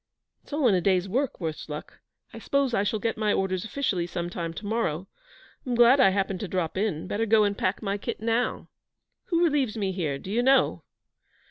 [0.41, 1.99] 'It's all in the day's work, worse luck.
[2.33, 5.07] I suppose I shall get my orders officially some time to morrow.
[5.63, 7.05] I'm glad I happened to drop in.
[7.05, 8.67] Better go and pack my kit now.
[9.25, 10.81] Who relieves me here do you know?'